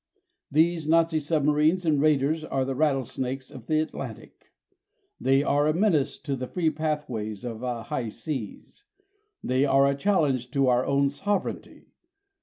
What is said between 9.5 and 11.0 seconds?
are a challenge to our